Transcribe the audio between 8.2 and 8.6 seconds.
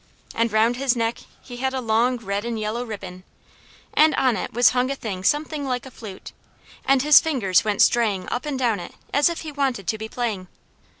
up and